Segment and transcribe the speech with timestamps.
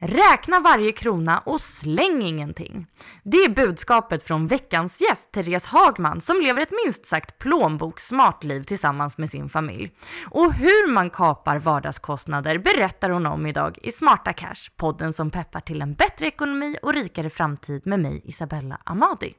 [0.00, 2.86] Räkna varje krona och släng ingenting.
[3.22, 8.62] Det är budskapet från veckans gäst Therese Hagman som lever ett minst sagt plånbokssmart liv
[8.62, 9.90] tillsammans med sin familj.
[10.30, 15.60] Och hur man kapar vardagskostnader berättar hon om idag i Smarta Cash, podden som peppar
[15.60, 19.34] till en bättre ekonomi och rikare framtid med mig Isabella Amadi.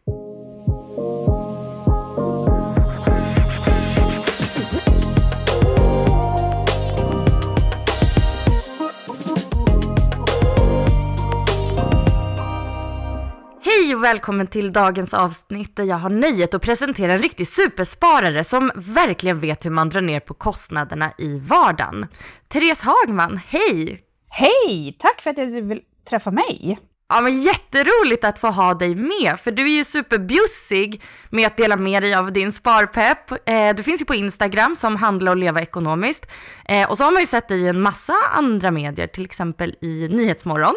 [13.67, 18.43] Hej och välkommen till dagens avsnitt där jag har nöjet att presentera en riktig supersparare
[18.43, 22.07] som verkligen vet hur man drar ner på kostnaderna i vardagen.
[22.47, 24.01] Therese Hagman, hej!
[24.29, 24.97] Hej!
[24.99, 26.79] Tack för att du vill träffa mig.
[27.09, 31.57] Ja men jätteroligt att få ha dig med, för du är ju superbjussig med att
[31.57, 33.31] dela med dig av din sparpepp.
[33.49, 36.25] Eh, du finns ju på Instagram som Handla och leva ekonomiskt.
[36.65, 39.75] Eh, och så har man ju sett dig i en massa andra medier, till exempel
[39.81, 40.75] i Nyhetsmorgon.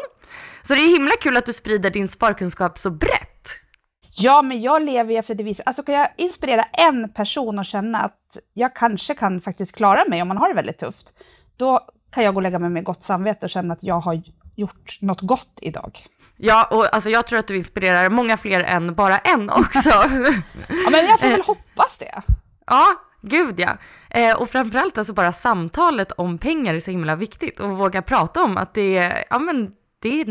[0.62, 3.30] Så det är himla kul att du sprider din sparkunskap så brett.
[4.12, 8.00] Ja, men jag lever ju efter devisen, alltså kan jag inspirera en person och känna
[8.00, 11.14] att jag kanske kan faktiskt klara mig om man har det väldigt tufft,
[11.56, 11.80] då
[12.12, 14.22] kan jag gå och lägga mig med gott samvete och känna att jag har
[14.56, 16.06] gjort något gott idag.
[16.36, 19.88] Ja, och alltså jag tror att du inspirerar många fler än bara en också.
[20.68, 22.22] ja, men jag får väl hoppas det.
[22.66, 22.86] Ja,
[23.22, 23.76] gud ja.
[24.10, 28.42] Eh, och framförallt alltså bara samtalet om pengar är så himla viktigt och våga prata
[28.42, 29.72] om att det är, ja men
[30.02, 30.24] det är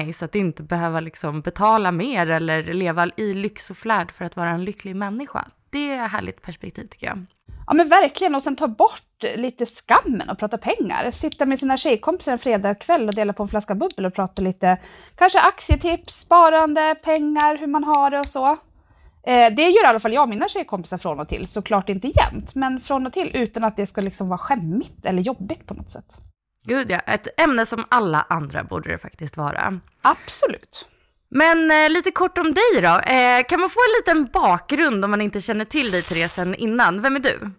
[0.00, 4.36] nice att inte behöva liksom betala mer eller leva i lyx och flärd för att
[4.36, 5.48] vara en lycklig människa.
[5.70, 7.26] Det är ett härligt perspektiv tycker jag.
[7.66, 11.10] Ja men verkligen, och sen ta bort lite skammen och prata pengar.
[11.10, 14.78] Sitta med sina tjejkompisar en fredagkväll och dela på en flaska bubbel och prata lite,
[15.14, 18.46] kanske aktietips, sparande, pengar, hur man har det och så.
[19.26, 22.08] Eh, det gör i alla fall jag och mina tjejkompisar från och till, såklart inte
[22.08, 25.74] jämt, men från och till utan att det ska liksom vara skämmigt eller jobbigt på
[25.74, 26.25] något sätt.
[26.66, 29.80] Gud ja, ett ämne som alla andra borde det faktiskt vara.
[30.02, 30.88] Absolut.
[31.28, 33.12] Men eh, lite kort om dig då.
[33.12, 36.54] Eh, kan man få en liten bakgrund om man inte känner till dig Therese sen
[36.54, 37.02] innan?
[37.02, 37.50] Vem är du?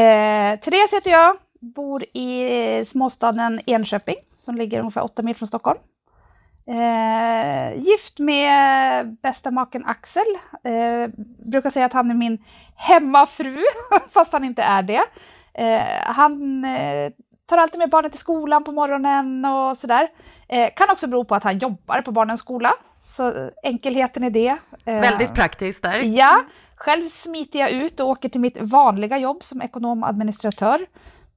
[0.00, 5.78] Eh, Therese heter jag, bor i småstaden Enköping som ligger ungefär åtta mil från Stockholm.
[6.66, 10.26] Eh, gift med bästa maken Axel.
[10.64, 11.10] Eh,
[11.50, 12.44] brukar säga att han är min
[12.76, 13.62] hemmafru,
[14.10, 15.02] fast han inte är det.
[15.54, 17.12] Eh, han eh,
[17.46, 20.08] tar alltid med barnen till skolan på morgonen och sådär.
[20.48, 24.56] Eh, kan också bero på att han jobbar på barnens skola, så enkelheten är det.
[24.84, 25.98] Eh, Väldigt praktiskt där.
[25.98, 26.42] Ja,
[26.76, 30.86] själv smiter jag ut och åker till mitt vanliga jobb som ekonom och administratör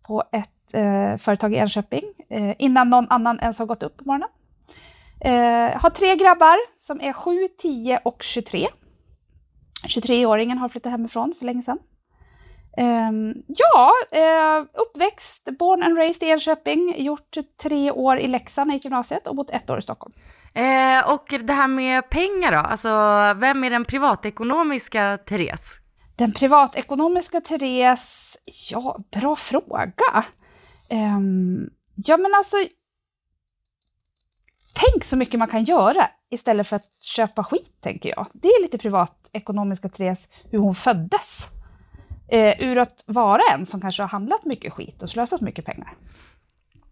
[0.08, 4.04] på ett eh, företag i Enköping, eh, innan någon annan ens har gått upp på
[4.04, 4.30] morgonen.
[5.22, 8.68] Eh, har tre grabbar som är 7, 10 och 23.
[9.88, 11.80] 23-åringen har flyttat hemifrån för länge sedan.
[12.78, 18.80] Um, ja, uh, uppväxt, born and raised i Enköping, gjort tre år i Leksand i
[18.84, 20.14] gymnasiet och bott ett år i Stockholm.
[20.58, 22.90] Eh, och det här med pengar då, alltså
[23.40, 25.82] vem är den privatekonomiska Therese?
[26.16, 28.38] Den privatekonomiska Therese,
[28.70, 30.26] ja, bra fråga.
[30.90, 32.58] Um, ja, men alltså,
[34.74, 38.28] tänk så mycket man kan göra istället för att köpa skit, tänker jag.
[38.34, 41.57] Det är lite privatekonomiska Therese, hur hon föddes.
[42.30, 45.94] Eh, ur att vara en som kanske har handlat mycket skit och slösat mycket pengar.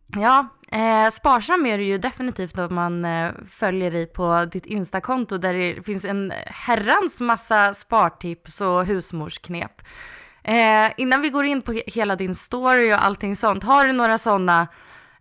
[0.07, 5.37] Ja, eh, sparsam är du ju definitivt om man eh, följer dig på ditt Instakonto
[5.37, 9.81] där det finns en herrans massa spartips och husmorsknep.
[10.43, 14.17] Eh, innan vi går in på hela din story och allting sånt, har du några
[14.17, 14.67] sådana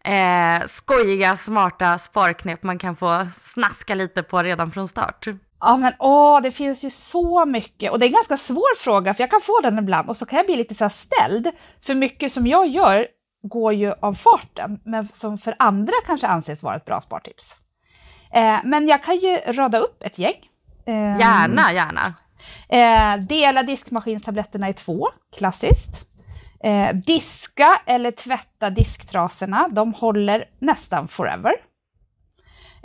[0.05, 5.27] eh, skojiga, smarta sparknep man kan få snaska lite på redan från start?
[5.67, 9.15] Ja men åh, det finns ju så mycket och det är en ganska svår fråga
[9.15, 11.51] för jag kan få den ibland och så kan jag bli lite så ställd.
[11.87, 13.07] För mycket som jag gör
[13.43, 17.57] går ju av farten, men som för andra kanske anses vara ett bra spartips.
[18.33, 20.35] Eh, men jag kan ju rada upp ett gäng.
[20.87, 22.03] Eh, gärna, gärna.
[22.69, 26.07] Eh, dela diskmaskinstabletterna i två, klassiskt.
[26.65, 31.53] Eh, diska eller tvätta disktrasorna, de håller nästan forever.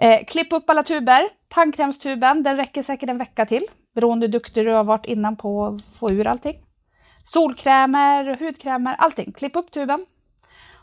[0.01, 1.29] Eh, klipp upp alla tuber.
[1.47, 3.65] Tandkrämstuben, den räcker säkert en vecka till,
[3.95, 6.59] beroende hur duktig du har varit innan på att få ur allting.
[7.23, 9.31] Solkrämer, hudkrämer, allting.
[9.31, 10.05] Klipp upp tuben.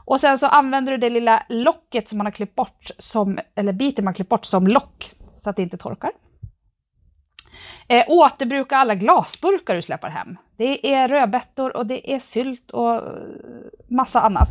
[0.05, 3.73] Och sen så använder du det lilla locket som man har klippt bort, som, eller
[3.73, 6.11] biten man klippt bort som lock, så att det inte torkar.
[7.89, 10.37] Eh, återbruka alla glasburkar du släpper hem.
[10.57, 13.03] Det är rödbetor och det är sylt och eh,
[13.89, 14.49] massa annat.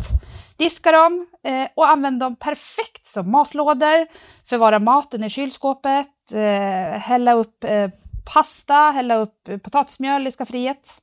[0.57, 4.07] Diska dem eh, och använd dem perfekt som matlådor.
[4.50, 6.31] Förvara maten i kylskåpet.
[6.34, 7.90] Eh, hälla upp eh,
[8.34, 10.94] pasta, hälla upp potatismjöl i skafferiet.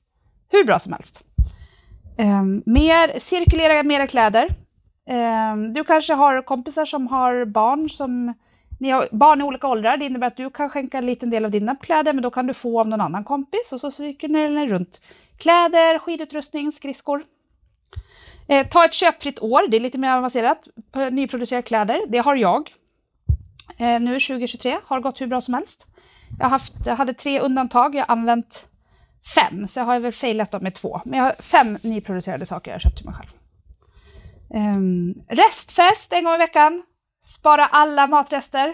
[0.49, 1.25] Hur bra som helst.
[2.19, 4.49] Ehm, mer, cirkulera mera kläder.
[5.07, 8.35] Ehm, du kanske har kompisar som har barn som
[8.83, 9.97] ni har barn i olika åldrar.
[9.97, 12.47] Det innebär att du kan skänka en liten del av dina kläder, men då kan
[12.47, 15.01] du få av någon annan kompis och så cyklar ni runt
[15.39, 17.25] kläder, skidutrustning, skridskor.
[18.49, 22.01] Eh, ta ett köpfritt år, det är lite mer avancerat, på nyproducerade kläder.
[22.09, 22.75] Det har jag.
[23.79, 25.87] Eh, nu 2023, har gått hur bra som helst.
[26.39, 28.67] Jag, haft, jag hade tre undantag, jag har använt
[29.35, 31.01] fem, så jag har väl failat dem med två.
[31.05, 33.31] Men jag har fem nyproducerade saker jag har köpt till mig själv.
[34.77, 36.83] Um, restfest en gång i veckan.
[37.25, 38.69] Spara alla matrester.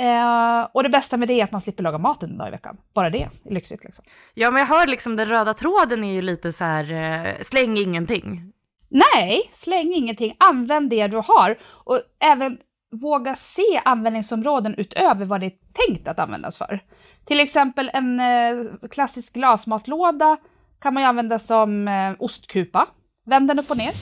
[0.00, 2.50] Uh, och det bästa med det är att man slipper laga mat en dag i
[2.50, 2.76] veckan.
[2.94, 4.04] Bara det är lyxigt liksom.
[4.34, 7.76] Ja, men jag hör liksom den röda tråden är ju lite så här, uh, släng
[7.78, 8.52] ingenting.
[8.88, 10.36] Nej, släng ingenting.
[10.38, 11.58] Använd det du har.
[11.84, 12.58] Och även
[12.90, 15.52] våga se användningsområden utöver vad det är
[15.86, 16.80] tänkt att användas för.
[17.24, 20.36] Till exempel en eh, klassisk glasmatlåda
[20.80, 22.86] kan man ju använda som eh, ostkupa.
[23.26, 23.92] Vänd den upp och ner.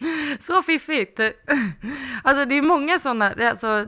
[0.40, 1.20] Så fiffigt!
[2.24, 3.86] Alltså det är många sådana, alltså,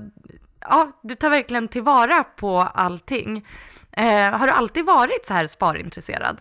[0.61, 3.47] ja, du tar verkligen tillvara på allting.
[3.93, 6.41] Eh, har du alltid varit så här sparintresserad?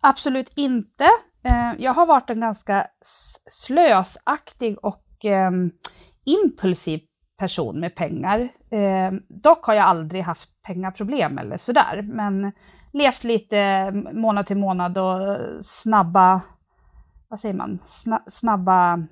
[0.00, 1.04] Absolut inte.
[1.44, 2.86] Eh, jag har varit en ganska
[3.50, 5.50] slösaktig och eh,
[6.24, 7.00] impulsiv
[7.38, 8.40] person med pengar.
[8.70, 12.52] Eh, dock har jag aldrig haft pengaproblem eller sådär, men
[12.92, 16.40] levt lite månad till månad och snabba,
[17.28, 19.06] vad säger man, Sna snabba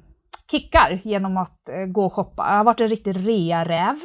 [0.50, 2.48] kickar genom att eh, gå och shoppa.
[2.48, 3.96] Jag har varit en riktig rea-räv.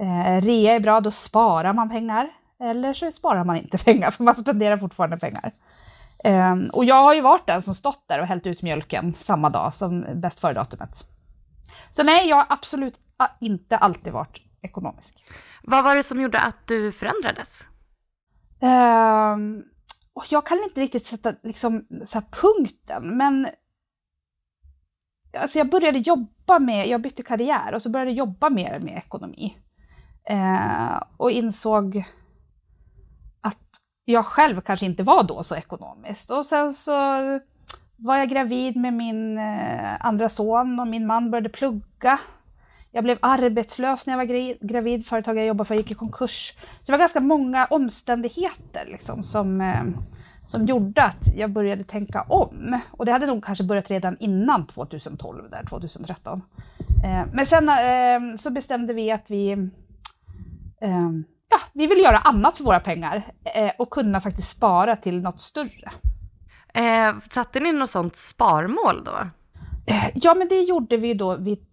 [0.00, 2.30] Eh, rea är bra, då sparar man pengar.
[2.60, 5.52] Eller så sparar man inte pengar, för man spenderar fortfarande pengar.
[6.24, 9.50] Um, och jag har ju varit den som stått där och hällt ut mjölken samma
[9.50, 11.06] dag som bäst före-datumet.
[11.92, 12.94] Så nej, jag har absolut
[13.40, 15.24] inte alltid varit ekonomisk.
[15.62, 17.66] Vad var det som gjorde att du förändrades?
[18.60, 19.64] Um,
[20.12, 23.48] och jag kan inte riktigt sätta liksom, så punkten, men
[25.38, 29.56] alltså jag började jobba med, jag bytte karriär och så började jobba mer med ekonomi.
[30.24, 32.04] Eh, och insåg
[33.40, 36.30] att jag själv kanske inte var då så ekonomiskt.
[36.30, 36.92] Och sen så
[37.96, 42.20] var jag gravid med min eh, andra son och min man började plugga.
[42.92, 46.54] Jag blev arbetslös när jag var gravid, företaget jag jobbade för gick i konkurs.
[46.58, 49.84] Så det var ganska många omständigheter liksom, som, eh,
[50.46, 52.80] som gjorde att jag började tänka om.
[52.90, 56.42] Och det hade nog kanske börjat redan innan 2012, där, 2013.
[57.04, 59.70] Eh, men sen eh, så bestämde vi att vi,
[61.50, 65.40] ja, vi vill göra annat för våra pengar eh, och kunna faktiskt spara till något
[65.40, 65.90] större.
[66.74, 69.30] Eh, satte ni något sånt sparmål då?
[69.86, 71.69] Eh, ja, men det gjorde vi då vid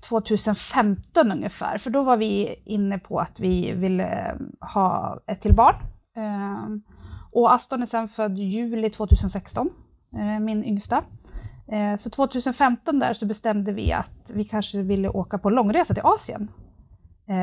[0.00, 4.34] 2015 ungefär, för då var vi inne på att vi ville eh,
[4.74, 5.74] ha ett till barn.
[6.16, 6.82] Ehm,
[7.32, 9.70] och Aston är sen född juli 2016,
[10.12, 11.04] eh, min yngsta.
[11.72, 16.04] Eh, så 2015 där så bestämde vi att vi kanske ville åka på långresa till
[16.06, 16.48] Asien.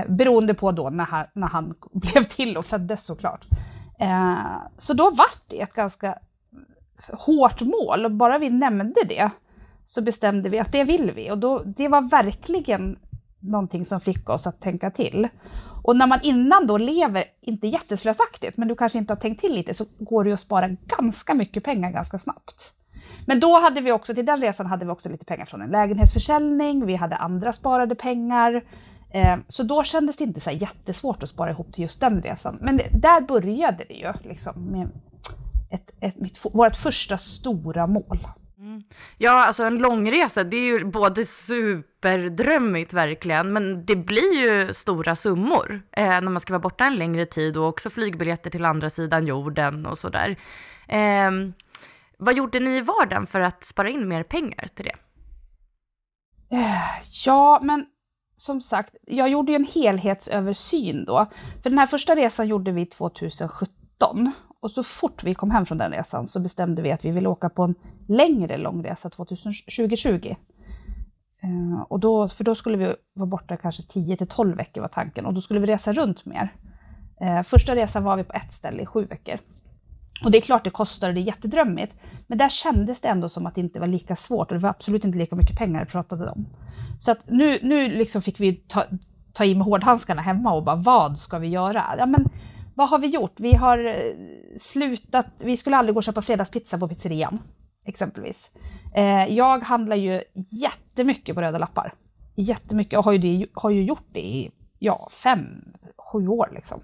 [0.07, 3.45] beroende på då när han, när han blev till och föddes såklart.
[4.77, 6.19] så då vart det ett ganska
[7.13, 9.31] hårt mål och bara vi nämnde det
[9.87, 12.99] så bestämde vi att det vill vi och då, det var verkligen
[13.39, 15.27] någonting som fick oss att tänka till.
[15.83, 19.53] Och när man innan då lever, inte jätteslösaktigt, men du kanske inte har tänkt till
[19.53, 22.73] lite, så går det ju att spara ganska mycket pengar ganska snabbt.
[23.25, 25.69] Men då hade vi också, till den resan hade vi också lite pengar från en
[25.69, 28.63] lägenhetsförsäljning, vi hade andra sparade pengar.
[29.09, 32.57] Eh, så då kändes det inte så jättesvårt att spara ihop till just den resan.
[32.61, 34.89] Men det, där började det ju liksom med
[35.69, 38.27] ett, ett, mitt, vårt första stora mål.
[38.59, 38.83] Mm.
[39.17, 45.15] Ja, alltså en långresa, det är ju både superdrömmigt verkligen, men det blir ju stora
[45.15, 48.89] summor eh, när man ska vara borta en längre tid och också flygbiljetter till andra
[48.89, 50.35] sidan jorden och sådär.
[50.87, 51.31] Eh,
[52.17, 54.95] vad gjorde ni i vardagen för att spara in mer pengar till det?
[56.55, 57.85] Eh, ja, men
[58.37, 61.25] som sagt, jag gjorde ju en helhetsöversyn då.
[61.63, 64.31] För den här första resan gjorde vi 2017
[64.67, 67.29] och så fort vi kom hem från den resan så bestämde vi att vi ville
[67.29, 67.75] åka på en
[68.07, 70.35] längre långresa 2020.
[71.41, 74.87] Eh, och då, för då skulle vi vara borta kanske 10 till 12 veckor var
[74.87, 76.53] tanken och då skulle vi resa runt mer.
[77.21, 79.37] Eh, första resan var vi på ett ställe i sju veckor.
[80.23, 81.93] Och det är klart det kostar och det är jättedrömmigt.
[82.27, 84.69] Men där kändes det ändå som att det inte var lika svårt och det var
[84.69, 86.45] absolut inte lika mycket pengar vi pratade om.
[86.99, 88.85] Så att nu, nu liksom fick vi ta,
[89.33, 91.83] ta i med hårdhandskarna hemma och bara vad ska vi göra?
[91.97, 92.29] Ja, men
[92.77, 93.39] vad har vi gjort?
[93.39, 94.13] Vi har eh,
[94.59, 97.39] slutat, vi skulle aldrig gå och köpa fredagspizza på pizzerian,
[97.85, 98.51] exempelvis.
[98.95, 101.93] Eh, jag handlar ju jättemycket på röda lappar.
[102.35, 105.47] Jättemycket och har ju, det, har ju gjort det i ja, fem,
[105.97, 106.81] sju år liksom.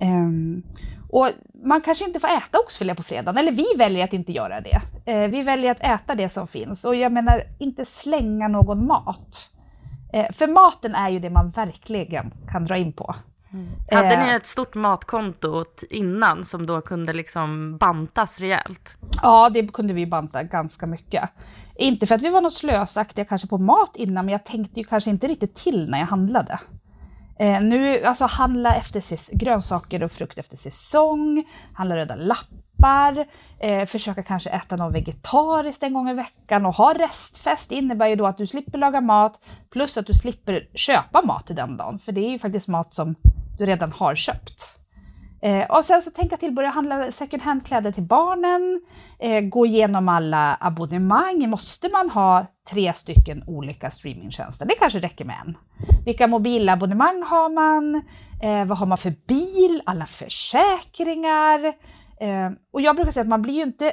[0.00, 0.62] Um,
[1.10, 1.28] och
[1.64, 4.80] man kanske inte får äta oxfilé på fredagen, eller vi väljer att inte göra det.
[5.12, 9.50] Uh, vi väljer att äta det som finns och jag menar inte slänga någon mat.
[10.16, 13.14] Uh, för maten är ju det man verkligen kan dra in på.
[13.56, 13.68] Mm.
[13.90, 18.96] Hade ni ett stort matkonto innan som då kunde liksom bantas rejält?
[19.22, 21.30] Ja, det kunde vi banta ganska mycket.
[21.74, 24.86] Inte för att vi var något slösaktiga kanske på mat innan, men jag tänkte ju
[24.86, 26.60] kanske inte riktigt till när jag handlade.
[27.38, 33.26] Eh, nu, alltså handla efter grönsaker och frukt efter säsong, handla röda lappar,
[33.58, 38.16] eh, försöka kanske äta något vegetariskt en gång i veckan och ha restfest innebär ju
[38.16, 41.98] då att du slipper laga mat plus att du slipper köpa mat till den dagen,
[41.98, 43.14] för det är ju faktiskt mat som
[43.58, 44.76] du redan har köpt.
[45.42, 48.80] Eh, och sen så tänka till, börja handla second hand-kläder till barnen,
[49.18, 51.48] eh, gå igenom alla abonnemang.
[51.50, 54.66] Måste man ha tre stycken olika streamingtjänster?
[54.66, 55.56] Det kanske räcker med en.
[56.04, 58.02] Vilka mobilabonnemang har man?
[58.42, 59.82] Eh, vad har man för bil?
[59.86, 61.64] Alla försäkringar?
[62.20, 63.92] Eh, och jag brukar säga att man blir ju inte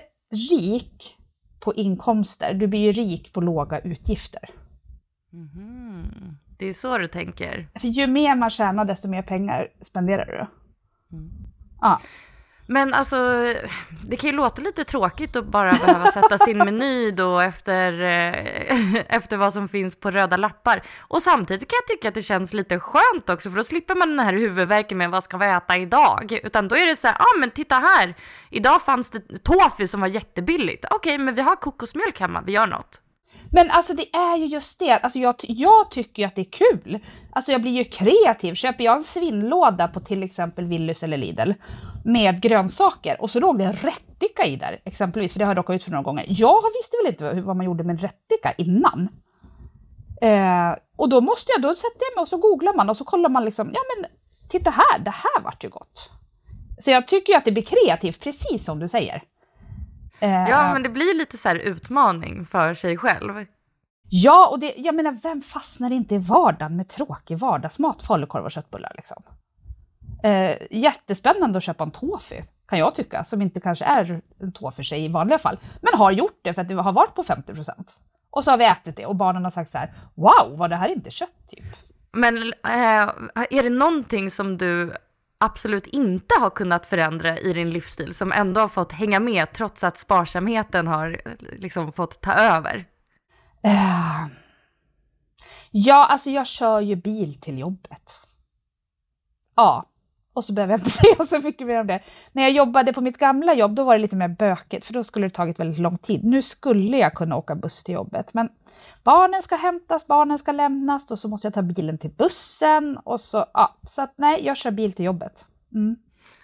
[0.52, 1.18] rik
[1.60, 4.50] på inkomster, du blir ju rik på låga utgifter.
[5.34, 6.38] Mm.
[6.64, 7.68] Det är så du tänker?
[7.80, 10.48] För ju mer man tjänar, desto mer pengar spenderar du.
[11.18, 11.32] Mm.
[11.82, 12.00] Ja.
[12.68, 13.18] Men alltså,
[14.04, 18.96] det kan ju låta lite tråkigt att bara behöva sätta sin meny då efter, eh,
[19.16, 20.82] efter vad som finns på röda lappar.
[21.00, 24.10] Och samtidigt kan jag tycka att det känns lite skönt också, för då slipper man
[24.10, 26.40] den här huvudvärken med vad ska vi äta idag?
[26.44, 28.16] Utan då är det så här, ja ah, men titta här,
[28.50, 30.86] idag fanns det tofu som var jättebilligt.
[30.86, 33.03] Okej, okay, men vi har kokosmjölk hemma, vi gör något.
[33.54, 37.00] Men alltså det är ju just det, alltså jag, jag tycker att det är kul.
[37.32, 38.54] Alltså jag blir ju kreativ.
[38.54, 41.52] Köper jag en svinnlåda på till exempel Willys eller Lidl
[42.06, 45.58] med grönsaker och så låg det en rättika i där exempelvis, för det har jag
[45.58, 46.26] råkat ut för några gånger.
[46.30, 49.10] Jag visste väl inte vad man gjorde med en rättika innan.
[50.22, 53.04] Eh, och då måste jag, då sätter jag mig och så googlar man och så
[53.04, 54.06] kollar man liksom, ja men
[54.50, 56.10] titta här, det här vart ju gott.
[56.80, 59.24] Så jag tycker ju att det blir kreativt, precis som du säger.
[60.20, 63.46] Eh, ja, men det blir lite så här utmaning för sig själv.
[64.10, 68.52] Ja, och det, jag menar, vem fastnar inte i vardagen med tråkig vardagsmat, falukorv och
[68.52, 69.24] köttbullar liksom?
[70.24, 72.36] Eh, jättespännande att köpa en tofu,
[72.68, 76.12] kan jag tycka, som inte kanske är en tofu sig i vanliga fall, men har
[76.12, 77.70] gjort det för att det har varit på 50%
[78.30, 80.76] Och så har vi ätit det och barnen har sagt så här, wow, var det
[80.76, 81.66] här inte kött typ?
[82.12, 83.10] Men eh,
[83.50, 84.94] är det någonting som du
[85.44, 89.84] absolut inte har kunnat förändra i din livsstil som ändå har fått hänga med trots
[89.84, 91.22] att sparsamheten har
[91.60, 92.86] liksom fått ta över?
[93.66, 94.28] Uh,
[95.72, 98.20] ja, alltså jag kör ju bil till jobbet.
[99.56, 99.93] Ja,
[100.34, 102.00] och så behöver jag inte säga så mycket mer om det.
[102.32, 105.04] När jag jobbade på mitt gamla jobb, då var det lite mer bökigt, för då
[105.04, 106.24] skulle det tagit väldigt lång tid.
[106.24, 108.50] Nu skulle jag kunna åka buss till jobbet, men
[109.04, 113.22] barnen ska hämtas, barnen ska lämnas och så måste jag ta bilen till bussen och
[113.22, 115.46] så, ja, så att nej, jag kör bil till jobbet.
[115.74, 115.96] Mm.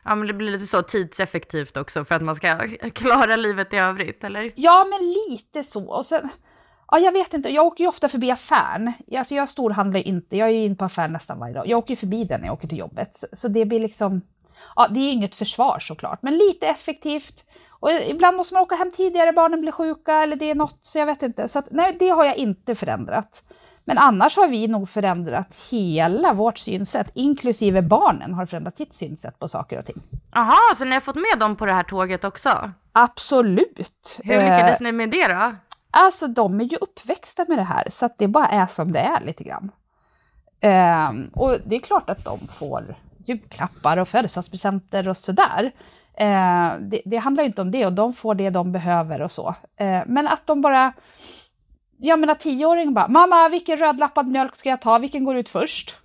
[0.04, 2.58] Ja, men det blir lite så tidseffektivt också för att man ska
[2.94, 4.52] klara livet i övrigt, eller?
[4.56, 5.90] Ja, men lite så.
[5.90, 6.30] Och sen,
[6.92, 8.94] ja, jag vet inte, jag åker ju ofta förbi affären.
[9.18, 11.68] Alltså jag storhandlar inte, jag är ju in på affären nästan varje dag.
[11.68, 13.16] Jag åker ju förbi den när jag åker till jobbet.
[13.16, 14.22] Så, så det blir liksom,
[14.76, 17.46] ja, det är inget försvar såklart, men lite effektivt.
[17.70, 20.98] Och ibland måste man åka hem tidigare, barnen blir sjuka eller det är något, så
[20.98, 21.48] jag vet inte.
[21.48, 23.44] Så att, nej, det har jag inte förändrat.
[23.86, 29.40] Men annars har vi nog förändrat hela vårt synsätt, inklusive barnen har förändrat sitt synsätt
[29.40, 30.02] på saker och ting.
[30.34, 32.72] Jaha, så ni har fått med dem på det här tåget också?
[32.92, 34.20] Absolut.
[34.24, 35.56] Hur lyckades ni med det då?
[35.92, 39.00] Alltså de är ju uppväxta med det här, så att det bara är som det
[39.00, 39.72] är lite grann.
[40.62, 45.72] Um, och det är klart att de får julklappar och födelsedagspresenter och sådär.
[46.22, 49.48] Uh, det, det, handlar inte om det och de får det de behöver och så.
[49.82, 50.94] Uh, men att de bara...
[51.98, 55.96] Jag menar tioåringen bara, mamma vilken rödlappad mjölk ska jag ta, vilken går ut först?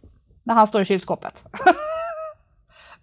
[0.43, 1.43] När han står i kylskåpet.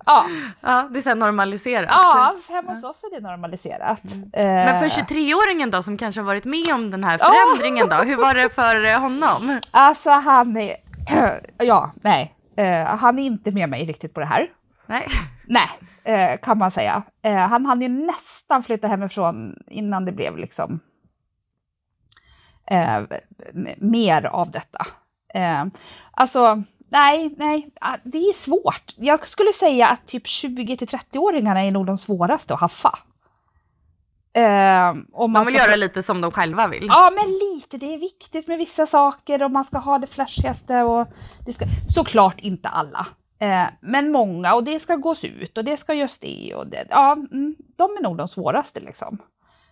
[0.05, 0.25] Ja.
[0.61, 1.89] ja, det är så normaliserat.
[1.89, 4.13] Ja, hemma hos oss är det normaliserat.
[4.13, 4.29] Mm.
[4.33, 8.15] Men för 23-åringen då som kanske har varit med om den här förändringen då, hur
[8.15, 9.59] var det för honom?
[9.71, 10.75] Alltså han är,
[11.57, 14.49] ja, nej, uh, han är inte med mig riktigt på det här.
[14.85, 15.07] Nej.
[15.43, 17.03] Nej, kan man säga.
[17.23, 20.79] Han hann ju nästan flytta hemifrån innan det blev liksom
[23.77, 24.87] mer av detta.
[26.11, 27.69] alltså, nej, nej,
[28.03, 28.93] det är svårt.
[28.97, 32.99] Jag skulle säga att typ 20 till 30-åringarna är nog de svåraste att haffa.
[34.37, 36.85] Uh, om man, vill göra lite som de själva vill.
[36.87, 37.77] Ja, men lite.
[37.77, 41.07] Det är viktigt med vissa saker och man ska ha det flashigaste och
[41.45, 41.65] det ska...
[41.89, 43.07] Såklart inte alla.
[43.41, 46.85] Uh, men många och det ska gås ut och det ska just det och det.
[46.89, 49.17] Ja, mm, de är nog de svåraste liksom.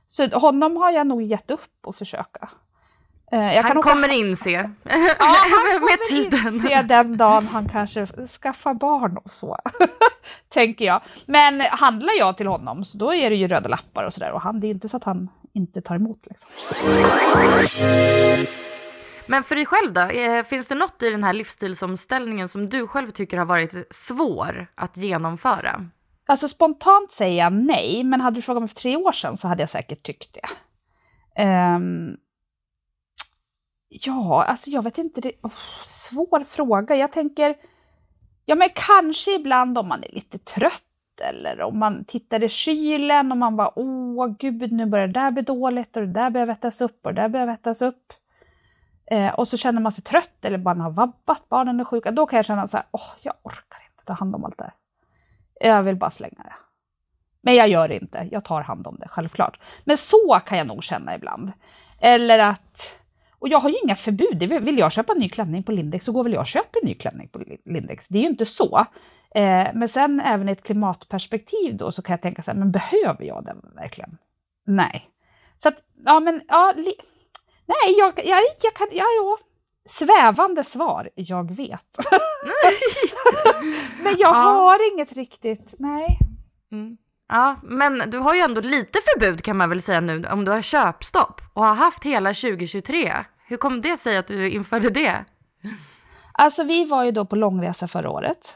[0.08, 2.50] Så honom har jag nog gett upp och försöka.
[3.34, 4.70] Uh, han kommer inse ja,
[5.20, 6.56] han med tiden.
[6.56, 9.58] inse den dagen han kanske skaffar barn och så.
[10.50, 11.02] Tänker jag.
[11.26, 14.42] Men handlar jag till honom så då är det ju röda lappar och sådär och
[14.42, 16.26] han, det är inte så att han inte tar emot.
[16.30, 16.50] Liksom.
[19.28, 22.88] Men för dig själv då, eh, finns det något i den här livsstilsomställningen som du
[22.88, 25.86] själv tycker har varit svår att genomföra?
[26.28, 29.48] Alltså spontant säger jag nej, men hade du frågat mig för tre år sedan så
[29.48, 31.44] hade jag säkert tyckt det.
[31.44, 32.18] Um,
[33.90, 35.22] Ja, alltså jag vet inte.
[35.22, 35.52] Det, oh,
[35.86, 36.96] svår fråga.
[36.96, 37.56] Jag tänker,
[38.46, 40.84] ja men kanske ibland om man är lite trött
[41.22, 45.32] eller om man tittar i kylen och man bara åh gud nu börjar det där
[45.32, 48.14] bli dåligt och det där behöver vättas upp och det där behöver vättas upp.
[49.12, 52.12] Eh, och så känner man sig trött eller man har vabbat, barnen är sjuka.
[52.12, 54.64] Då kan jag känna så här, åh jag orkar inte ta hand om allt det
[54.64, 54.74] här.
[55.62, 56.54] Jag vill bara slänga det.
[57.42, 59.60] Men jag gör det inte, jag tar hand om det självklart.
[59.84, 61.52] Men så kan jag nog känna ibland.
[62.00, 62.99] Eller att
[63.40, 64.44] och jag har ju inga förbud.
[64.64, 66.94] Vill jag köpa ny klänning på Lindex så går väl jag och köper en ny
[66.94, 68.08] klänning på Lindex.
[68.08, 68.86] Det är ju inte så.
[69.36, 72.72] Eh, men sen även i ett klimatperspektiv då så kan jag tänka så här, men
[72.72, 74.18] behöver jag den verkligen?
[74.66, 75.10] Nej.
[75.58, 75.76] Så att,
[76.06, 76.74] ja men, ja,
[77.66, 79.38] nej, jag, jag, jag kan, ja, ja.
[79.86, 81.98] Svävande svar, jag vet.
[84.04, 84.40] men jag ja.
[84.40, 86.20] har inget riktigt, nej.
[86.72, 86.98] Mm.
[87.30, 90.52] Ja, men du har ju ändå lite förbud kan man väl säga nu om du
[90.52, 93.14] har köpstopp och har haft hela 2023.
[93.48, 95.26] Hur kom det sig att du införde det?
[96.32, 98.56] Alltså vi var ju då på långresa förra året.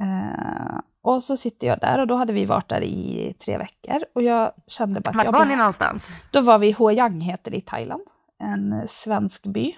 [0.00, 4.04] Eh, och så sitter jag där och då hade vi varit där i tre veckor
[4.14, 6.08] och jag kände bara att Var var ni någonstans?
[6.30, 8.02] Då var vi i Hua Yang heter det i Thailand,
[8.38, 9.76] en svensk by.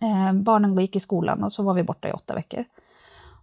[0.00, 2.64] Eh, barnen gick i skolan och så var vi borta i åtta veckor.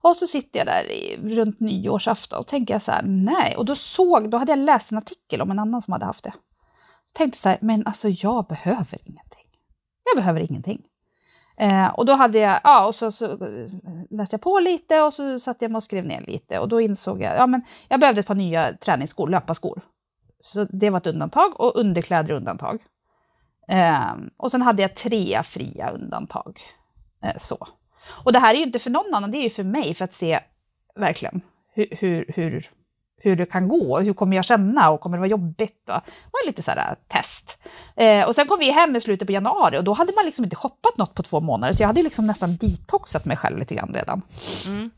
[0.03, 3.55] Och så sitter jag där i, runt nyårsafton och tänker så här, nej.
[3.57, 6.23] Och då såg, då hade jag läst en artikel om en annan som hade haft
[6.23, 6.33] det.
[7.05, 9.47] Jag tänkte så här, men alltså jag behöver ingenting.
[10.03, 10.81] Jag behöver ingenting.
[11.57, 13.69] Eh, och då hade jag, ja, och så, så, eh,
[14.09, 16.59] läste jag på lite och så satte jag mig och skrev ner lite.
[16.59, 19.81] Och då insåg jag, ja men jag behövde ett par nya träningsskor, löparskor.
[20.41, 22.83] Så det var ett undantag och underkläder undantag.
[23.67, 26.59] Eh, och sen hade jag tre fria undantag.
[27.23, 27.67] Eh, så.
[28.05, 30.05] Och det här är ju inte för någon annan, det är ju för mig för
[30.05, 30.39] att se
[30.95, 31.41] verkligen
[31.73, 32.69] hur, hur, hur,
[33.17, 33.99] hur det kan gå.
[33.99, 35.89] Hur kommer jag känna och kommer det vara jobbigt?
[35.89, 37.57] Och, det var lite så här äh, test.
[37.95, 40.43] Eh, och sen kom vi hem i slutet på januari och då hade man liksom
[40.43, 41.73] inte shoppat något på två månader.
[41.73, 44.21] Så jag hade liksom nästan detoxat mig själv lite grann redan.
[44.67, 44.89] Mm.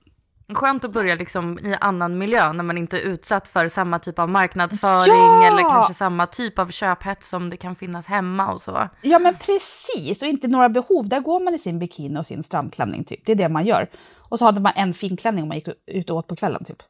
[0.54, 4.20] Skönt att börja liksom i annan miljö när man inte är utsatt för samma typ
[4.20, 5.48] av marknadsföring ja!
[5.48, 8.90] eller kanske samma typ av köphets som det kan finnas hemma och så.
[9.02, 11.10] Ja men precis, och inte några behov.
[11.10, 13.26] Där går man i sin bikini och sin strandklänning typ.
[13.26, 13.90] Det är det man gör.
[14.18, 16.82] Och så hade man en finklänning om man gick ut och åt på kvällen typ.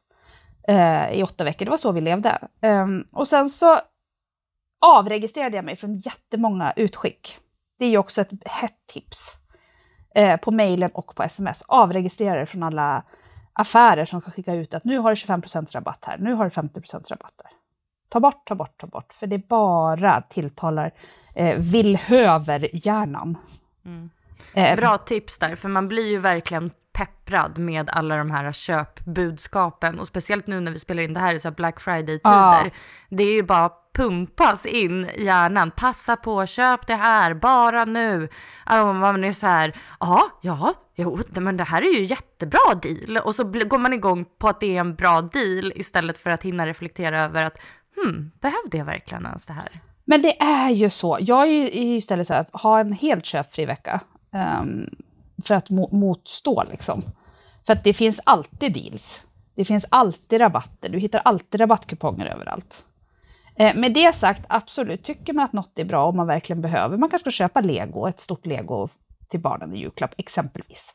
[0.70, 2.38] Uh, I åtta veckor, det var så vi levde.
[2.62, 3.78] Um, och sen så
[4.86, 7.38] avregistrerade jag mig från jättemånga utskick.
[7.78, 9.34] Det är ju också ett hett tips.
[10.18, 11.62] Uh, på mejlen och på sms.
[11.68, 13.04] Avregistrera dig från alla
[13.58, 16.50] affärer som ska skicka ut att nu har du 25% rabatt här, nu har du
[16.50, 17.50] 50 rabatt där.
[18.08, 20.90] Ta bort, ta bort, ta bort, för det bara tilltalar
[21.34, 23.38] eh, villhöver-hjärnan.
[23.84, 24.10] Mm.
[24.54, 29.98] Eh, Bra tips där, för man blir ju verkligen pepprad med alla de här köpbudskapen
[29.98, 32.64] och speciellt nu när vi spelar in det här i så Black Friday-tider.
[32.64, 32.70] Ja.
[33.08, 35.70] Det är ju bara pumpas in i hjärnan.
[35.70, 38.28] Passa på, köp det här, bara nu.
[38.70, 43.18] Äh, man är så här, ja, ja, jo, men det här är ju jättebra deal.
[43.18, 46.42] Och så går man igång på att det är en bra deal istället för att
[46.42, 47.56] hinna reflektera över att,
[47.96, 49.80] hmm, behövde jag verkligen ens det här?
[50.04, 51.18] Men det är ju så.
[51.20, 54.00] Jag är ju istället så här, att ha en helt köpfri vecka.
[54.60, 54.90] Um,
[55.44, 57.02] för att motstå liksom.
[57.66, 59.22] För att det finns alltid deals.
[59.54, 60.88] Det finns alltid rabatter.
[60.88, 62.84] Du hittar alltid rabattkuponger överallt.
[63.58, 66.96] Eh, med det sagt, absolut, tycker man att något är bra och man verkligen behöver,
[66.96, 68.88] man kanske ska köpa lego, ett stort lego
[69.28, 70.94] till barnen i julklapp exempelvis.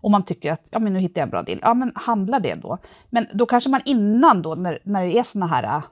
[0.00, 2.40] Och man tycker att, ja men nu hittar jag en bra deal, ja men handla
[2.40, 2.78] det då.
[3.10, 5.82] Men då kanske man innan då, när, när det är såna här äh,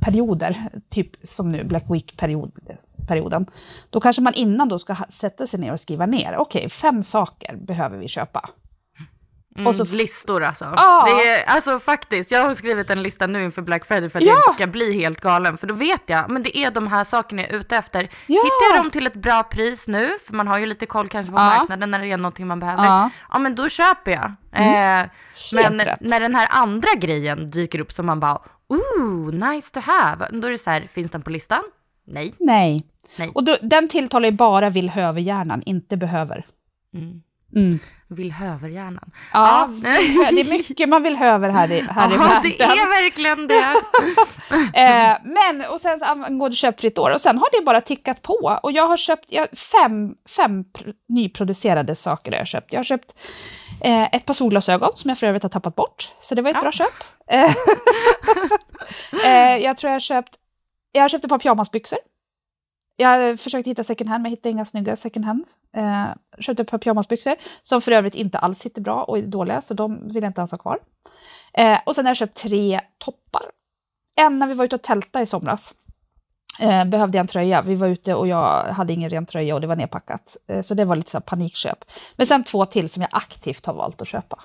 [0.00, 0.56] perioder,
[0.88, 3.46] typ som nu Black Week-perioden,
[3.90, 7.02] då kanske man innan då ska sätta sig ner och skriva ner, okej, okay, fem
[7.02, 8.50] saker behöver vi köpa.
[9.56, 10.64] Mm, och så listor alltså.
[10.64, 11.04] Ah.
[11.06, 14.24] Det är, alltså faktiskt, jag har skrivit en lista nu inför Black Friday för att
[14.24, 14.32] ja.
[14.32, 15.58] jag inte ska bli helt galen.
[15.58, 18.02] För då vet jag, men det är de här sakerna jag är ute efter.
[18.26, 18.42] Ja.
[18.42, 21.32] Hittar jag dem till ett bra pris nu, för man har ju lite koll kanske
[21.32, 21.56] på ah.
[21.58, 22.88] marknaden när det är någonting man behöver.
[22.88, 23.10] Ah.
[23.30, 24.34] Ja men då köper jag.
[24.52, 25.04] Mm.
[25.04, 25.10] Eh,
[25.52, 26.00] men rätt.
[26.00, 30.28] när den här andra grejen dyker upp som man bara, ooh, nice to have.
[30.32, 31.62] Då är det så här, finns den på listan?
[32.06, 32.34] Nej.
[32.38, 32.86] Nej.
[33.16, 33.30] Nej.
[33.34, 36.46] Och då, den tilltalar ju bara vill höver-hjärnan, inte behöver.
[36.94, 37.22] Mm.
[37.56, 37.78] Mm.
[38.12, 39.10] Vill höver-hjärnan.
[39.32, 42.42] Ja, ja, det är mycket man vill höver här i, här ja, i världen.
[42.58, 43.74] det är verkligen det.
[44.80, 48.58] eh, men, och sen angående köpfritt år, och sen har det bara tickat på.
[48.62, 50.64] Och jag har köpt jag, fem, fem
[51.08, 52.32] nyproducerade saker.
[52.32, 52.72] Jag har köpt.
[52.72, 53.14] Jag har köpt
[53.80, 56.56] eh, ett par solglasögon som jag för övrigt har tappat bort, så det var ett
[56.56, 56.62] ja.
[56.62, 56.94] bra köp.
[59.24, 60.34] eh, jag tror jag har köpt,
[60.92, 61.98] jag har köpt ett par pyjamasbyxor
[63.00, 65.44] jag försökte hitta second hand, men jag hittade inga snygga second hand.
[65.76, 66.06] Eh,
[66.38, 69.74] köpte ett par pyjamasbyxor som för övrigt inte alls sitter bra och är dåliga, så
[69.74, 70.78] de vill jag inte ens ha kvar.
[71.52, 73.42] Eh, och sen har jag köpt tre toppar.
[74.20, 75.74] En när vi var ute och tälta i somras.
[76.60, 77.62] Eh, behövde jag en tröja.
[77.62, 80.36] Vi var ute och jag hade ingen ren tröja och det var nedpackat.
[80.46, 81.84] Eh, så det var lite så panikköp.
[82.16, 84.38] Men sen två till som jag aktivt har valt att köpa.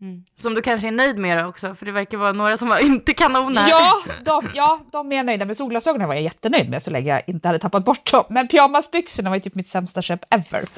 [0.00, 0.24] Mm.
[0.36, 3.14] Som du kanske är nöjd med också, för det verkar vara några som var inte
[3.14, 3.66] kanoner.
[3.68, 5.56] Ja, de, ja, de är nöjda med.
[5.56, 8.24] Solglasögonen var jag jättenöjd med så länge jag inte hade tappat bort dem.
[8.28, 10.68] Men pyjamasbyxorna var ju typ mitt sämsta köp ever.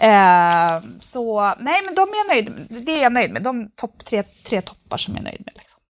[0.00, 2.82] Eh, så nej, men de är jag nöjd med.
[2.82, 3.42] Det är jag nöjd med.
[3.42, 5.54] De topp, tre, tre toppar som jag är nöjd med.
[5.54, 5.80] Liksom.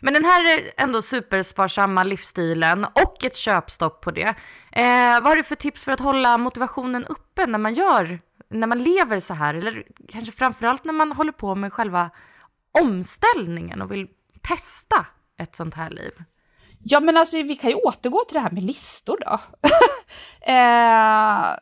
[0.00, 4.34] Men den här ändå supersparsamma livsstilen och ett köpstopp på det.
[4.72, 8.66] Eh, vad har du för tips för att hålla motivationen uppe när man gör när
[8.66, 12.10] man lever så här, eller kanske framförallt när man håller på med själva
[12.80, 14.08] omställningen och vill
[14.42, 15.06] testa
[15.38, 16.12] ett sånt här liv?
[16.78, 19.40] Ja, men alltså vi kan ju återgå till det här med listor då.
[20.52, 21.56] eh,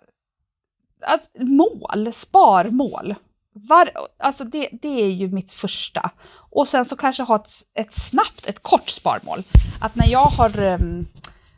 [1.07, 3.15] alltså, mål, sparmål.
[3.53, 6.11] Var, alltså det, det är ju mitt första.
[6.51, 9.43] Och sen så kanske ha ett, ett snabbt, ett kort sparmål.
[9.81, 11.07] Att när jag har um,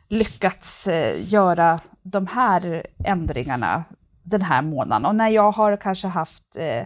[0.07, 3.83] lyckats uh, göra de här ändringarna
[4.29, 5.05] den här månaden.
[5.05, 6.85] Och när jag har kanske haft eh,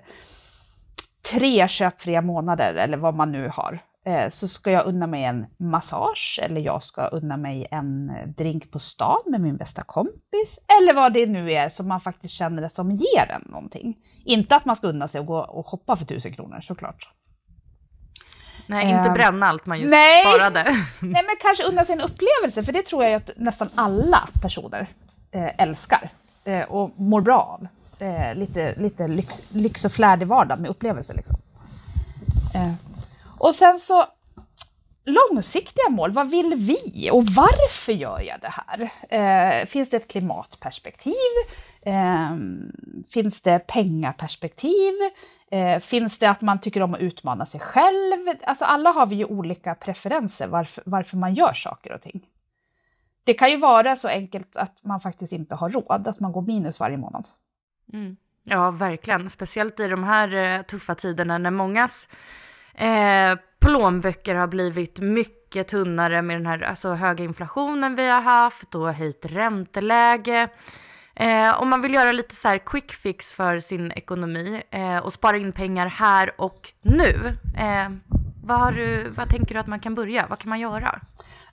[1.32, 5.46] tre köpfria månader, eller vad man nu har, eh, så ska jag unna mig en
[5.60, 10.94] massage, eller jag ska unna mig en drink på stan med min bästa kompis, eller
[10.94, 13.98] vad det nu är som man faktiskt känner det som ger en någonting.
[14.26, 17.14] Inte att man ska unna sig och gå och shoppa för tusen kronor, såklart.
[18.68, 20.64] Nej, inte uh, bränna allt man just nej, sparade.
[21.02, 24.88] nej, men kanske unna sig en upplevelse, för det tror jag att nästan alla personer
[25.32, 26.12] eh, älskar
[26.44, 27.68] eh, och mår bra av.
[28.08, 31.14] Eh, lite lite lyx, lyx och flärd i vardagen med upplevelser.
[31.14, 31.36] Liksom.
[32.56, 32.74] Eh,
[33.38, 34.06] och sen så
[35.06, 36.12] långsiktiga mål.
[36.12, 38.92] Vad vill vi och varför gör jag det här?
[39.10, 41.14] Eh, finns det ett klimatperspektiv?
[41.82, 42.36] Eh,
[43.10, 44.94] finns det pengaperspektiv?
[45.52, 48.28] Eh, finns det att man tycker om att utmana sig själv?
[48.44, 52.22] Alltså alla har vi ju olika preferenser varför, varför man gör saker och ting.
[53.24, 56.42] Det kan ju vara så enkelt att man faktiskt inte har råd, att man går
[56.42, 57.28] minus varje månad.
[57.94, 58.18] Mm.
[58.44, 59.30] Ja, verkligen.
[59.30, 62.08] Speciellt i de här eh, tuffa tiderna när mångas
[62.74, 68.76] eh, plånböcker har blivit mycket tunnare med den här alltså, höga inflationen vi har haft
[68.76, 70.50] och höjt ränteläge.
[71.16, 75.14] Eh, om man vill göra lite så här quick fix för sin ekonomi eh, och
[75.14, 77.38] spara in pengar här och nu.
[77.58, 77.90] Eh,
[78.44, 80.26] vad, du, vad tänker du att man kan börja?
[80.30, 81.00] Vad kan man göra?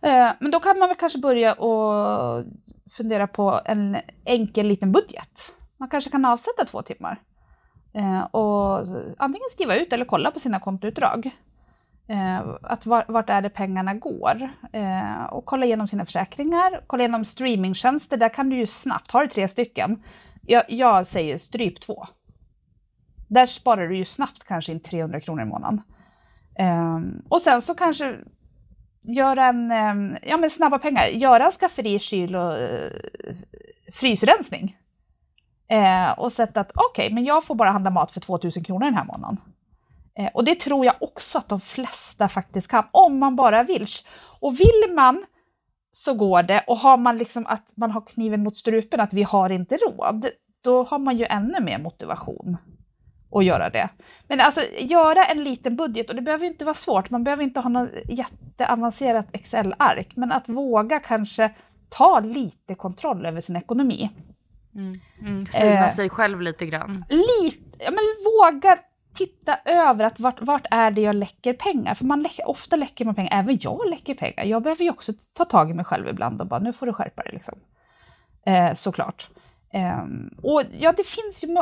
[0.03, 2.45] Eh, men då kan man väl kanske börja och
[2.91, 5.53] fundera på en enkel liten budget.
[5.77, 7.21] Man kanske kan avsätta två timmar.
[7.95, 8.87] Eh, och
[9.19, 11.31] antingen skriva ut eller kolla på sina kontoutdrag.
[12.09, 14.51] Eh, att vart är det pengarna går?
[15.31, 18.17] och kolla igenom sina försäkringar, kolla igenom streamingtjänster.
[18.17, 20.03] Där kan du ju snabbt, har du tre stycken,
[20.47, 22.07] jag, jag säger stryp två.
[23.29, 25.83] Där sparar du ju snabbt kanske in 300 kronor i månaden.
[27.29, 28.19] och sen så kanske
[29.03, 32.91] göra en, ja men snabba pengar, göra en skafferi, kyl och eh,
[33.93, 34.77] frysrensning.
[35.69, 38.85] Eh, och sett att okej, okay, men jag får bara handla mat för 2000 kronor
[38.85, 39.41] den här månaden.
[40.19, 43.87] Eh, och det tror jag också att de flesta faktiskt kan, om man bara vill.
[44.41, 45.25] Och vill man
[45.93, 46.65] så går det.
[46.67, 50.29] Och har man liksom att man har kniven mot strupen, att vi har inte råd,
[50.61, 52.57] då har man ju ännu mer motivation
[53.33, 53.88] att göra det.
[54.29, 57.61] Men alltså göra en liten budget, och det behöver inte vara svårt, man behöver inte
[57.61, 61.51] ha något jätteavancerat Excel-ark, men att våga kanske
[61.88, 64.11] ta lite kontroll över sin ekonomi.
[64.75, 65.01] Mm.
[65.21, 67.05] Mm, syna eh, sig själv lite grann.
[67.09, 68.79] Lite, ja, men våga
[69.14, 71.95] titta över att vart, vart är det jag läcker pengar?
[71.95, 74.45] För man läcker, ofta läcker man pengar, även jag läcker pengar.
[74.45, 76.93] Jag behöver ju också ta tag i mig själv ibland och bara nu får du
[76.93, 77.59] skärpa dig liksom.
[78.47, 79.29] Eh, såklart.
[79.73, 80.05] Eh,
[80.43, 81.57] och ja, det finns ju,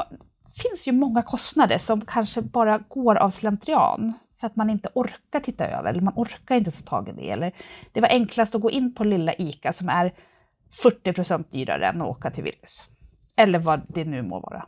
[0.63, 5.41] finns ju många kostnader som kanske bara går av slentrian för att man inte orkar
[5.41, 7.31] titta över eller man orkar inte ta tag i det.
[7.31, 7.53] Eller
[7.93, 10.15] det var enklast att gå in på lilla ICA som är
[10.83, 12.87] 40% dyrare än att åka till Willys.
[13.37, 14.67] Eller vad det nu må vara.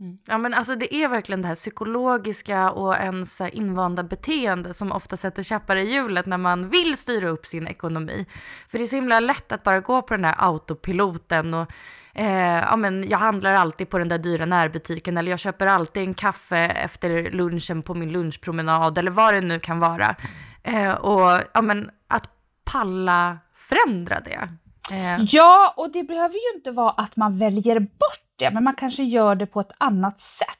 [0.00, 0.18] Mm.
[0.26, 4.92] Ja men alltså det är verkligen det här psykologiska och ens eh, invanda beteende som
[4.92, 8.26] ofta sätter käppar i hjulet när man vill styra upp sin ekonomi.
[8.68, 11.70] För det är så himla lätt att bara gå på den här autopiloten och
[12.14, 16.02] eh, ja men jag handlar alltid på den där dyra närbutiken eller jag köper alltid
[16.02, 20.16] en kaffe efter lunchen på min lunchpromenad eller vad det nu kan vara.
[20.62, 22.30] Eh, och ja men att
[22.64, 24.48] palla förändra det.
[24.90, 25.24] Eh.
[25.24, 29.02] Ja, och det behöver ju inte vara att man väljer bort det, men man kanske
[29.02, 30.58] gör det på ett annat sätt.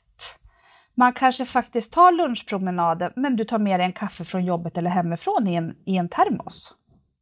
[0.95, 4.91] Man kanske faktiskt tar lunchpromenaden, men du tar med dig en kaffe från jobbet eller
[4.91, 6.75] hemifrån i en, i en termos.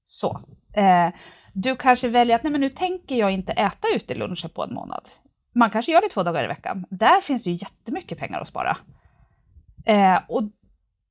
[0.06, 0.40] Så.
[0.72, 1.08] Eh,
[1.52, 4.74] du kanske väljer att nej men nu tänker jag inte äta ute lunchen på en
[4.74, 5.08] månad.
[5.54, 6.84] Man kanske gör det två dagar i veckan.
[6.90, 8.76] Där finns det ju jättemycket pengar att spara.
[9.86, 10.42] Eh, och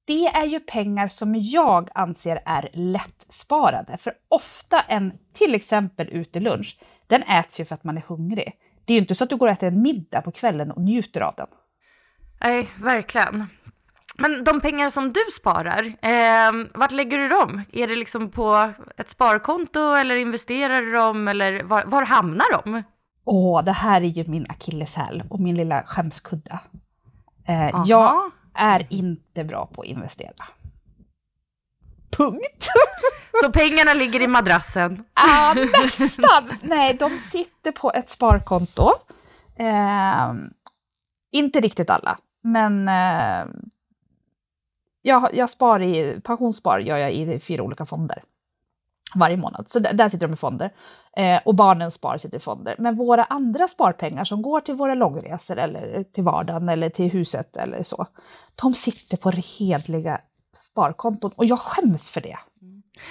[0.06, 3.98] det är ju pengar som jag anser är lättsparade.
[3.98, 8.54] För ofta en till exempel utelunch, den äts ju för att man är hungrig.
[8.86, 10.82] Det är ju inte så att du går och äter en middag på kvällen och
[10.82, 11.48] njuter av den.
[12.42, 13.46] Nej, verkligen.
[14.18, 17.62] Men de pengar som du sparar, eh, vart lägger du dem?
[17.72, 22.84] Är det liksom på ett sparkonto eller investerar du dem eller var, var hamnar de?
[23.26, 26.60] Åh, det här är ju min akilleshäl och min lilla skämskudde.
[27.48, 30.46] Eh, jag är inte bra på att investera.
[32.12, 32.68] Punkt.
[33.44, 35.04] Så pengarna ligger i madrassen?
[35.16, 35.54] Ja,
[36.00, 36.52] nästan.
[36.62, 38.92] Nej, de sitter på ett sparkonto.
[39.56, 40.34] Eh,
[41.32, 43.46] inte riktigt alla, men eh,
[45.02, 48.24] jag, jag spar i, pensionsspar gör jag i fyra olika fonder
[49.16, 49.70] varje månad.
[49.70, 50.74] Så där, där sitter de i fonder.
[51.18, 52.76] Eh, och barnens spar sitter i fonder.
[52.78, 57.58] Men våra andra sparpengar som går till våra långresor eller till vardagen eller till huset
[57.58, 58.08] eller så,
[58.62, 60.22] de sitter på hedliga
[60.58, 62.38] sparkonton och jag skäms för det.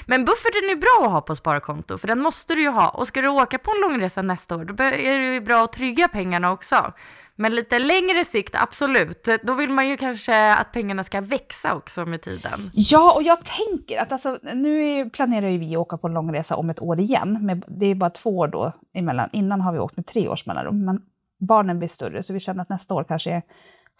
[0.07, 2.89] Men bufferten är bra att ha på sparkonto, för den måste du ju ha.
[2.89, 5.73] Och ska du åka på en långresa nästa år, då är det ju bra att
[5.73, 6.93] trygga pengarna också.
[7.37, 9.29] Men lite längre sikt, absolut.
[9.43, 12.71] Då vill man ju kanske att pengarna ska växa också med tiden.
[12.75, 16.57] Ja, och jag tänker att alltså, nu planerar ju vi att åka på en långresa
[16.57, 17.39] om ett år igen.
[17.41, 19.29] Men det är bara två år då emellan.
[19.33, 20.85] Innan har vi åkt med tre års mellanrum.
[20.85, 21.03] Men
[21.39, 23.43] barnen blir större, så vi känner att nästa år kanske är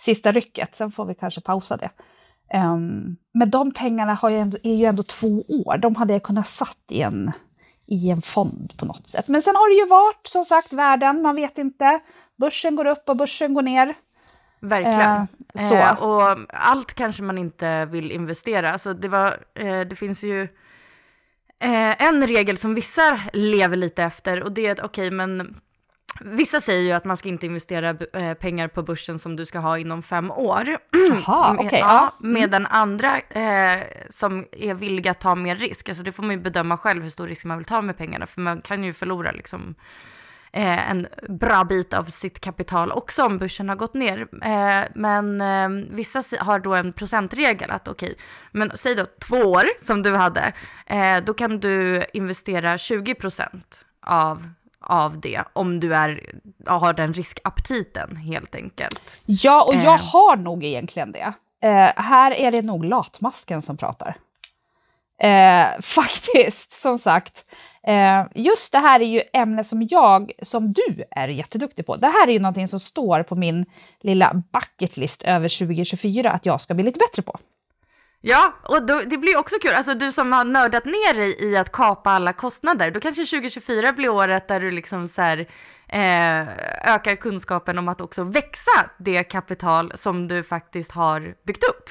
[0.01, 0.75] sista rycket.
[0.75, 1.91] Sen får vi kanske pausa det.
[2.55, 5.79] Um, men de pengarna har ju ändå, är ju ändå två år.
[5.79, 7.33] De hade jag kunnat satt i en,
[7.87, 9.29] i en fond på något sätt.
[9.29, 11.23] Men sen har det ju varit, som sagt, världen.
[11.23, 12.01] Man vet inte.
[12.37, 13.95] Börsen går upp och börsen går ner.
[14.61, 15.27] Verkligen.
[15.55, 15.75] Eh, så.
[15.75, 18.73] Eh, och allt kanske man inte vill investera.
[18.73, 20.43] Alltså det, var, eh, det finns ju
[21.61, 25.61] eh, en regel som vissa lever lite efter och det är att okej, okay, men
[26.21, 29.59] Vissa säger ju att man ska inte investera eh, pengar på börsen som du ska
[29.59, 30.79] ha inom fem år.
[31.11, 31.67] Jaha, okej.
[31.67, 32.33] Okay, ja, mm.
[32.35, 36.43] Medan andra eh, som är villiga att ta mer risk, alltså det får man ju
[36.43, 39.33] bedöma själv hur stor risk man vill ta med pengarna, för man kan ju förlora
[39.33, 39.75] liksom
[40.53, 44.21] eh, en bra bit av sitt kapital också om börsen har gått ner.
[44.43, 49.37] Eh, men eh, vissa har då en procentregel att okej, okay, men säg då två
[49.37, 50.53] år som du hade,
[50.87, 54.49] eh, då kan du investera 20 procent av
[54.87, 56.21] av det om du är,
[56.67, 59.19] har den riskaptiten helt enkelt.
[59.25, 60.05] Ja, och jag eh.
[60.05, 61.33] har nog egentligen det.
[61.63, 64.17] Eh, här är det nog latmasken som pratar.
[65.21, 67.45] Eh, faktiskt, som sagt.
[67.87, 71.97] Eh, just det här är ju ämnet som jag, som du, är jätteduktig på.
[71.97, 73.67] Det här är ju någonting som står på min
[74.01, 77.39] lilla bucketlist över 2024 att jag ska bli lite bättre på.
[78.27, 79.75] Ja, och då, det blir också kul.
[79.75, 83.93] Alltså du som har nördat ner dig i att kapa alla kostnader, då kanske 2024
[83.93, 85.39] blir året där du liksom så här,
[85.89, 86.49] eh,
[86.95, 91.91] ökar kunskapen om att också växa det kapital som du faktiskt har byggt upp.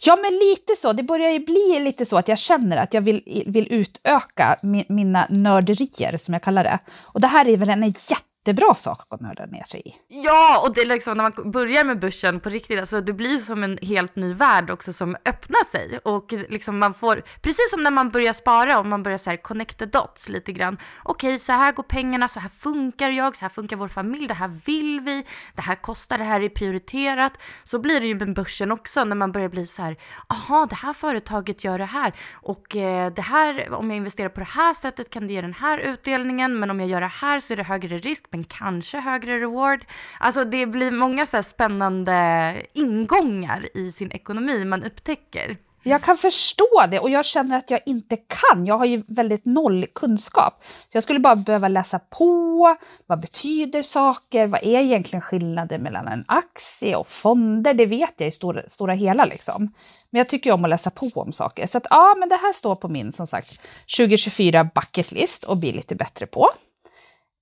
[0.00, 0.92] Ja, men lite så.
[0.92, 4.86] Det börjar ju bli lite så att jag känner att jag vill, vill utöka mi,
[4.88, 6.78] mina nörderier, som jag kallar det.
[7.00, 9.94] Och det här är väl en jätte jättebra sak att nörda ner sig i.
[10.08, 13.38] Ja, och det är liksom när man börjar med börsen på riktigt, alltså det blir
[13.38, 17.82] som en helt ny värld också som öppnar sig och liksom man får, precis som
[17.82, 20.78] när man börjar spara och man börjar så här connect the dots lite grann.
[21.02, 24.28] Okej, okay, så här går pengarna, så här funkar jag, så här funkar vår familj,
[24.28, 27.32] det här vill vi, det här kostar, det här är prioriterat.
[27.64, 30.76] Så blir det ju med börsen också när man börjar bli så här, aha, det
[30.76, 34.74] här företaget gör det här och eh, det här, om jag investerar på det här
[34.74, 37.56] sättet kan det ge den här utdelningen, men om jag gör det här så är
[37.56, 39.84] det högre risk men kanske högre reward.
[40.18, 45.56] Alltså det blir många så spännande ingångar i sin ekonomi man upptäcker.
[45.82, 48.66] Jag kan förstå det och jag känner att jag inte kan.
[48.66, 50.62] Jag har ju väldigt noll kunskap.
[50.62, 52.76] Så jag skulle bara behöva läsa på.
[53.06, 54.46] Vad betyder saker?
[54.46, 57.74] Vad är egentligen skillnaden mellan en aktie och fonder?
[57.74, 59.74] Det vet jag i stora, stora hela liksom.
[60.10, 61.66] Men jag tycker om att läsa på om saker.
[61.66, 63.60] Så att ja, men det här står på min som sagt
[63.96, 66.48] 2024 bucket list och bli lite bättre på.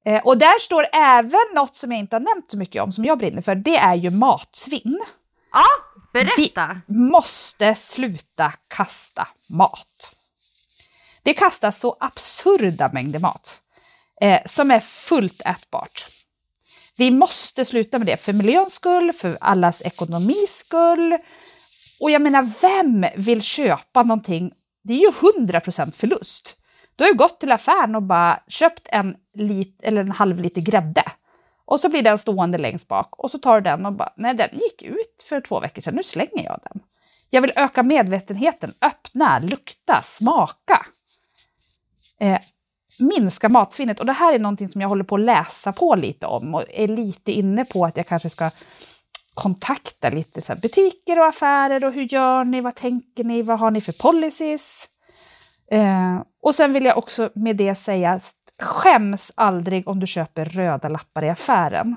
[0.09, 3.05] Eh, och där står även något som jag inte har nämnt så mycket om, som
[3.05, 5.05] jag brinner för, det är ju matsvinn.
[5.53, 5.65] Ja,
[6.13, 6.81] berätta!
[6.87, 10.17] Vi måste sluta kasta mat.
[11.23, 13.59] Det kastas så absurda mängder mat
[14.21, 16.07] eh, som är fullt ätbart.
[16.97, 21.19] Vi måste sluta med det för miljöns skull, för allas ekonomis skull.
[22.01, 24.53] Och jag menar, vem vill köpa någonting?
[24.83, 26.58] Det är ju 100% förlust.
[26.99, 30.61] Du har ju gått till affären och bara köpt en, lit, eller en halv liter
[30.61, 31.03] grädde.
[31.65, 34.35] Och så blir den stående längst bak och så tar du den och bara, nej
[34.35, 36.83] den gick ut för två veckor sedan, nu slänger jag den.
[37.31, 40.87] Jag vill öka medvetenheten, öppna, lukta, smaka.
[42.21, 42.41] Eh,
[42.99, 46.27] minska matsvinnet och det här är någonting som jag håller på att läsa på lite
[46.27, 48.51] om och är lite inne på att jag kanske ska
[49.35, 53.71] kontakta lite så butiker och affärer och hur gör ni, vad tänker ni, vad har
[53.71, 54.89] ni för policies?
[55.71, 58.21] Eh, och sen vill jag också med det säga,
[58.63, 61.97] skäms aldrig om du köper röda lappar i affären.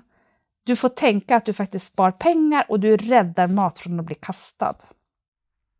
[0.64, 4.16] Du får tänka att du faktiskt spar pengar och du räddar mat från att bli
[4.16, 4.76] kastad.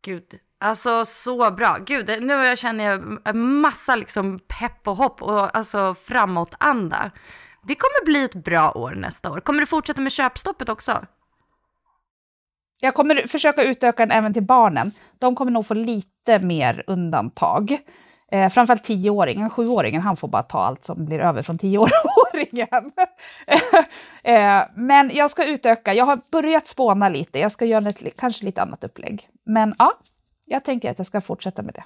[0.04, 1.76] Gud, alltså så bra.
[1.86, 7.10] Gud, nu känner jag en massa liksom pepp och hopp och alltså framåtanda.
[7.62, 9.40] Det kommer bli ett bra år nästa år.
[9.40, 11.06] Kommer du fortsätta med köpstoppet också?
[12.84, 14.92] Jag kommer försöka utöka den även till barnen.
[15.18, 17.78] De kommer nog få lite mer undantag.
[18.32, 22.92] Eh, framförallt tioåringen, sjuåringen, han får bara ta allt som blir över från tioåringen.
[24.22, 28.44] eh, men jag ska utöka, jag har börjat spåna lite, jag ska göra ett kanske
[28.44, 29.28] lite annat upplägg.
[29.44, 29.92] Men ja,
[30.44, 31.84] jag tänker att jag ska fortsätta med det.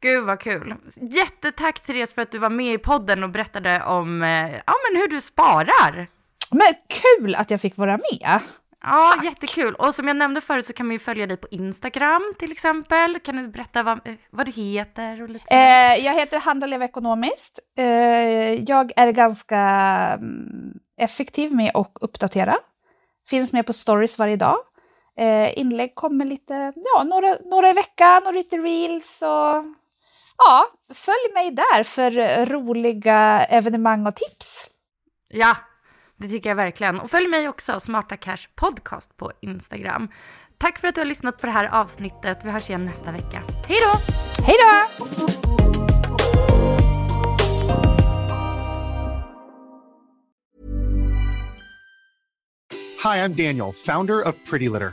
[0.00, 0.74] Gud vad kul!
[1.00, 5.00] Jättetack Therese för att du var med i podden och berättade om eh, ja, men
[5.00, 6.06] hur du sparar.
[6.50, 8.40] Men kul att jag fick vara med!
[8.82, 9.24] Ja, Tack.
[9.24, 9.74] jättekul.
[9.74, 13.18] Och som jag nämnde förut så kan man ju följa dig på Instagram till exempel.
[13.18, 15.22] Kan du berätta vad, eh, vad du heter?
[15.22, 17.58] Och lite eh, jag heter Handla Leva Ekonomiskt.
[17.78, 17.84] Eh,
[18.64, 22.58] jag är ganska mm, effektiv med att uppdatera.
[23.28, 24.56] Finns med på stories varje dag.
[25.18, 29.64] Eh, inlägg kommer lite, ja, några, några i veckan och lite reels och
[30.38, 34.66] ja, följ mig där för roliga evenemang och tips.
[35.28, 35.56] Ja,
[36.22, 37.00] det tycker jag verkligen.
[37.00, 40.08] Och följ mig också, Smarta Cash Podcast på Instagram.
[40.58, 42.38] Tack för att du har lyssnat på det här avsnittet.
[42.44, 43.42] Vi hörs igen nästa vecka.
[43.68, 43.98] Hej då!
[44.44, 45.04] Hej då!
[53.04, 54.92] Hi, I'm Daniel, founder of Pretty Litter.